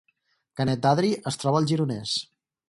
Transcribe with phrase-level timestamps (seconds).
[0.61, 2.17] Canet d’Adri es troba al Gironès